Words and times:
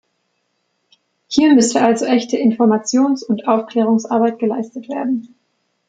Hier 1.27 1.53
müsste 1.53 1.83
also 1.83 2.05
echte 2.05 2.35
Informationsund 2.35 3.47
Aufklärungsarbeit 3.47 4.39
geleistet 4.39 4.89
werden. 4.89 5.35